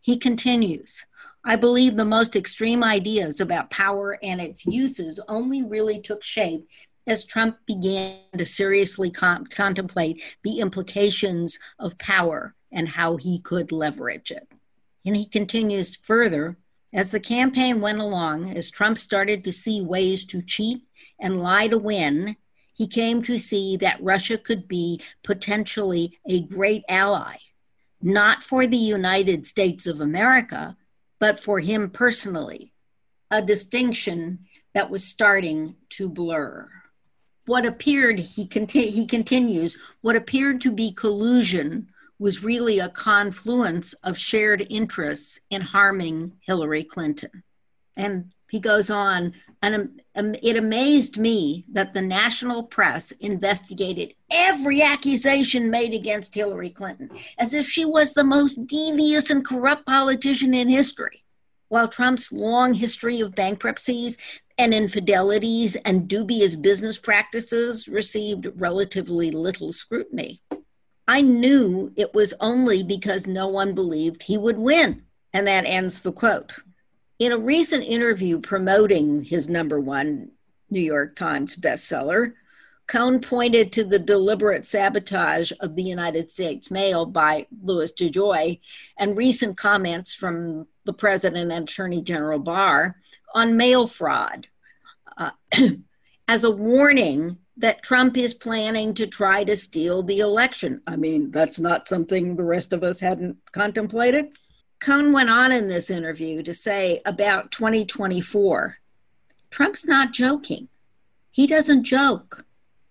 He 0.00 0.16
continues 0.16 1.04
I 1.46 1.56
believe 1.56 1.96
the 1.96 2.06
most 2.06 2.36
extreme 2.36 2.82
ideas 2.82 3.38
about 3.38 3.70
power 3.70 4.18
and 4.22 4.40
its 4.40 4.64
uses 4.64 5.20
only 5.28 5.62
really 5.62 6.00
took 6.00 6.24
shape 6.24 6.66
as 7.06 7.26
Trump 7.26 7.58
began 7.66 8.20
to 8.38 8.46
seriously 8.46 9.10
contemplate 9.10 10.22
the 10.42 10.60
implications 10.60 11.58
of 11.78 11.98
power 11.98 12.54
and 12.72 12.88
how 12.88 13.16
he 13.16 13.38
could 13.38 13.72
leverage 13.72 14.30
it. 14.30 14.48
And 15.04 15.14
he 15.14 15.26
continues 15.26 15.96
further 15.96 16.56
as 16.94 17.10
the 17.10 17.20
campaign 17.20 17.80
went 17.80 17.98
along, 17.98 18.56
as 18.56 18.70
Trump 18.70 18.96
started 18.96 19.44
to 19.44 19.52
see 19.52 19.82
ways 19.82 20.24
to 20.26 20.40
cheat 20.40 20.84
and 21.20 21.40
lie 21.40 21.66
to 21.68 21.76
win, 21.76 22.36
he 22.72 22.86
came 22.86 23.20
to 23.22 23.38
see 23.38 23.76
that 23.78 24.02
Russia 24.02 24.38
could 24.38 24.66
be 24.66 25.00
potentially 25.22 26.18
a 26.26 26.40
great 26.42 26.84
ally, 26.88 27.36
not 28.04 28.42
for 28.42 28.66
the 28.66 28.76
United 28.76 29.46
States 29.46 29.86
of 29.86 29.98
America, 29.98 30.76
but 31.18 31.40
for 31.40 31.58
him 31.60 31.88
personally, 31.88 32.74
a 33.30 33.40
distinction 33.40 34.40
that 34.74 34.90
was 34.90 35.02
starting 35.02 35.74
to 35.88 36.10
blur. 36.10 36.68
What 37.46 37.64
appeared, 37.64 38.18
he, 38.18 38.46
conti- 38.46 38.90
he 38.90 39.06
continues, 39.06 39.78
what 40.02 40.16
appeared 40.16 40.60
to 40.60 40.70
be 40.70 40.92
collusion 40.92 41.88
was 42.18 42.44
really 42.44 42.78
a 42.78 42.90
confluence 42.90 43.94
of 44.04 44.18
shared 44.18 44.66
interests 44.68 45.40
in 45.48 45.62
harming 45.62 46.32
Hillary 46.40 46.84
Clinton. 46.84 47.42
And 47.96 48.33
he 48.50 48.60
goes 48.60 48.90
on, 48.90 49.34
and 49.62 50.00
um, 50.14 50.34
it 50.42 50.56
amazed 50.56 51.16
me 51.16 51.64
that 51.72 51.94
the 51.94 52.02
national 52.02 52.64
press 52.64 53.10
investigated 53.12 54.14
every 54.30 54.82
accusation 54.82 55.70
made 55.70 55.94
against 55.94 56.34
Hillary 56.34 56.70
Clinton 56.70 57.10
as 57.38 57.54
if 57.54 57.66
she 57.66 57.84
was 57.84 58.12
the 58.12 58.24
most 58.24 58.66
devious 58.66 59.30
and 59.30 59.44
corrupt 59.44 59.86
politician 59.86 60.54
in 60.54 60.68
history. 60.68 61.24
While 61.68 61.88
Trump's 61.88 62.30
long 62.30 62.74
history 62.74 63.20
of 63.20 63.34
bankruptcies 63.34 64.18
and 64.58 64.72
infidelities 64.72 65.76
and 65.76 66.06
dubious 66.06 66.54
business 66.56 66.98
practices 66.98 67.88
received 67.88 68.48
relatively 68.56 69.30
little 69.30 69.72
scrutiny. 69.72 70.40
I 71.08 71.20
knew 71.20 71.92
it 71.96 72.14
was 72.14 72.34
only 72.40 72.82
because 72.82 73.26
no 73.26 73.48
one 73.48 73.74
believed 73.74 74.22
he 74.22 74.38
would 74.38 74.58
win. 74.58 75.02
And 75.32 75.48
that 75.48 75.66
ends 75.66 76.02
the 76.02 76.12
quote. 76.12 76.52
In 77.18 77.30
a 77.30 77.38
recent 77.38 77.84
interview 77.84 78.40
promoting 78.40 79.22
his 79.22 79.48
number 79.48 79.78
one 79.78 80.32
New 80.68 80.80
York 80.80 81.14
Times 81.14 81.54
bestseller, 81.54 82.32
Cohen 82.86 83.20
pointed 83.20 83.72
to 83.72 83.84
the 83.84 84.00
deliberate 84.00 84.66
sabotage 84.66 85.52
of 85.60 85.76
the 85.76 85.82
United 85.82 86.30
States 86.30 86.70
mail 86.70 87.06
by 87.06 87.46
Louis 87.62 87.92
DeJoy 87.92 88.58
and 88.98 89.16
recent 89.16 89.56
comments 89.56 90.12
from 90.12 90.66
the 90.84 90.92
President 90.92 91.52
and 91.52 91.68
Attorney 91.68 92.02
General 92.02 92.40
Barr 92.40 92.96
on 93.34 93.56
mail 93.56 93.86
fraud 93.86 94.48
uh, 95.16 95.30
as 96.28 96.44
a 96.44 96.50
warning 96.50 97.38
that 97.56 97.82
Trump 97.82 98.16
is 98.16 98.34
planning 98.34 98.92
to 98.94 99.06
try 99.06 99.44
to 99.44 99.56
steal 99.56 100.02
the 100.02 100.18
election. 100.18 100.82
I 100.86 100.96
mean, 100.96 101.30
that's 101.30 101.60
not 101.60 101.86
something 101.86 102.34
the 102.34 102.42
rest 102.42 102.72
of 102.72 102.82
us 102.82 102.98
hadn't 102.98 103.38
contemplated. 103.52 104.36
Cohen 104.84 105.12
went 105.12 105.30
on 105.30 105.50
in 105.50 105.68
this 105.68 105.88
interview 105.88 106.42
to 106.42 106.52
say 106.52 107.00
about 107.06 107.50
2024 107.50 108.76
Trump's 109.48 109.86
not 109.86 110.12
joking. 110.12 110.68
He 111.30 111.46
doesn't 111.46 111.84
joke. 111.84 112.44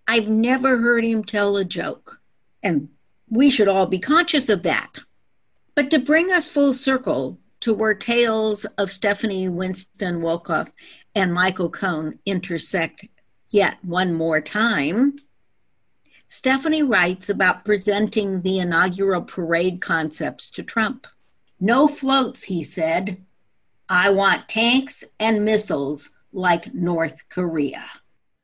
I've 0.08 0.28
never 0.28 0.80
heard 0.80 1.04
him 1.04 1.24
tell 1.24 1.56
a 1.56 1.64
joke. 1.64 2.20
And 2.64 2.90
we 3.30 3.52
should 3.52 3.68
all 3.68 3.86
be 3.86 4.00
conscious 4.00 4.50
of 4.50 4.64
that. 4.64 5.04
But 5.76 5.92
to 5.92 6.00
bring 6.00 6.32
us 6.32 6.50
full 6.50 6.74
circle 6.74 7.38
to 7.60 7.76
where 7.76 7.94
tales 7.94 8.66
of 8.80 8.90
Stephanie 8.90 9.48
Winston 9.48 10.22
Wolkoff 10.22 10.72
and 11.14 11.32
Michael 11.32 11.70
Cohen 11.70 12.18
intersect 12.26 13.06
yet 13.50 13.78
one 13.84 14.16
more 14.16 14.42
time. 14.42 15.18
Stephanie 16.28 16.82
writes 16.82 17.30
about 17.30 17.64
presenting 17.64 18.42
the 18.42 18.58
inaugural 18.58 19.22
parade 19.22 19.80
concepts 19.80 20.50
to 20.50 20.64
Trump. 20.64 21.06
No 21.64 21.88
floats, 21.88 22.44
he 22.44 22.62
said. 22.62 23.24
I 23.88 24.10
want 24.10 24.50
tanks 24.50 25.06
and 25.18 25.46
missiles 25.46 26.18
like 26.34 26.74
North 26.74 27.30
Korea. 27.30 27.86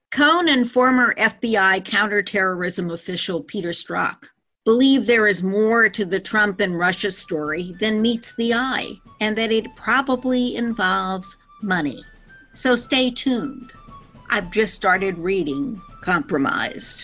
Cohen 0.09 0.47
and 0.47 0.71
former 0.71 1.13
FBI 1.15 1.83
counterterrorism 1.83 2.89
official 2.89 3.43
Peter 3.43 3.71
Strzok 3.71 4.29
believe 4.63 5.05
there 5.05 5.27
is 5.27 5.43
more 5.43 5.89
to 5.89 6.05
the 6.05 6.21
Trump 6.21 6.61
and 6.61 6.79
Russia 6.79 7.11
story 7.11 7.75
than 7.81 8.01
meets 8.01 8.33
the 8.35 8.53
eye, 8.53 8.93
and 9.19 9.37
that 9.37 9.51
it 9.51 9.75
probably 9.75 10.55
involves 10.55 11.35
money. 11.61 12.01
So 12.53 12.77
stay 12.77 13.11
tuned. 13.11 13.73
I've 14.29 14.49
just 14.49 14.75
started 14.75 15.17
reading 15.17 15.81
Compromised. 15.99 17.03